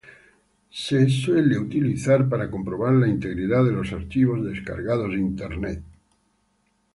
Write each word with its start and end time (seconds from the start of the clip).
Se 0.83 1.07
suele 1.11 1.59
utilizar 1.59 2.27
para 2.27 2.49
comprobar 2.49 2.91
la 2.95 3.07
integridad 3.07 3.63
de 3.63 3.71
los 3.73 3.93
archivos 3.93 4.43
descargados 4.43 5.11
de 5.11 5.17
Internet. 5.19 5.83